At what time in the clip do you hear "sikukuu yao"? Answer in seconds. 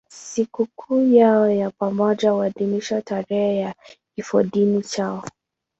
0.09-1.49